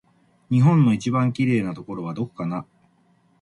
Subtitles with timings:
[0.49, 2.65] 日本の一番きれいなところはどこかな